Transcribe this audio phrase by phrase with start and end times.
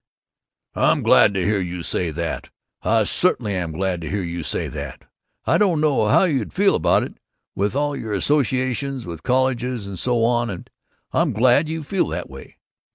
[0.73, 2.49] "I'm glad to hear you say that!
[2.81, 5.03] I certainly am glad to hear you say that!
[5.45, 7.19] I didn't know how you'd feel about it,
[7.53, 10.67] with all your associations with colleges and so on, and
[11.11, 12.57] I'm glad you feel that way.